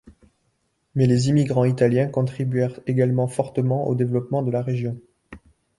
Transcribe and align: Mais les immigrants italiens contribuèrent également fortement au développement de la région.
Mais 0.95 1.05
les 1.05 1.29
immigrants 1.29 1.63
italiens 1.63 2.07
contribuèrent 2.07 2.79
également 2.87 3.27
fortement 3.27 3.87
au 3.87 3.93
développement 3.93 4.41
de 4.41 4.49
la 4.49 4.63
région. 4.63 4.99